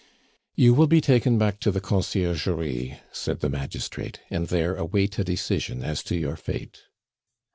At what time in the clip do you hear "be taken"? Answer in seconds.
0.87-1.37